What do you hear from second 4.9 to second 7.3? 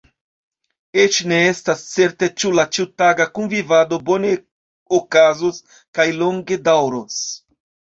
okazos kaj longe daŭros.